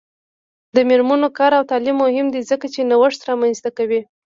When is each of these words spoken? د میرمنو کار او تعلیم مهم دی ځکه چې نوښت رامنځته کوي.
د 0.75 0.77
میرمنو 0.89 1.29
کار 1.37 1.51
او 1.59 1.63
تعلیم 1.71 1.97
مهم 2.03 2.27
دی 2.33 2.41
ځکه 2.51 2.65
چې 2.73 2.87
نوښت 2.89 3.19
رامنځته 3.29 3.69
کوي. 3.77 4.01